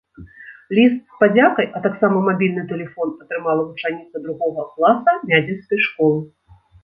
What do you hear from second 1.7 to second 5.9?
а таксама мабільны тэлефон атрымала вучаніца другога класа мядзельскай